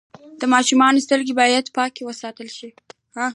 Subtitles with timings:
[0.39, 2.69] د ماشوم سترګې باید پاکې وساتل شي۔